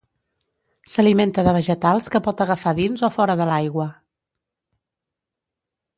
[0.93, 3.89] S'alimenta de vegetals que pot agafar dins o fora de l'aigua.